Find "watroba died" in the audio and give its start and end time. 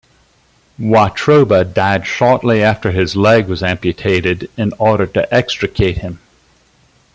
0.79-2.07